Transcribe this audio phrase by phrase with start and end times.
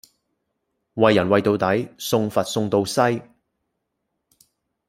[0.95, 2.99] 為人為到底，送佛送到西。